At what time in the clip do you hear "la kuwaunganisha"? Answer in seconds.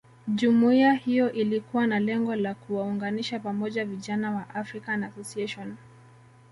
2.35-3.39